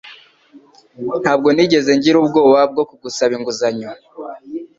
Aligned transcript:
Ntabwo 1.21 1.47
nigeze 1.55 1.91
ngira 1.97 2.17
ubwoba 2.23 2.59
bwo 2.71 2.83
kugusaba 2.89 3.31
inguzanyo. 3.37 3.89